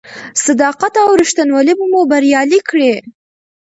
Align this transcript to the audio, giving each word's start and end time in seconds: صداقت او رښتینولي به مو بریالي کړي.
صداقت 0.45 0.93
او 1.03 1.09
رښتینولي 1.21 1.73
به 1.79 1.85
مو 1.91 2.01
بریالي 2.11 2.59
کړي. 2.69 2.93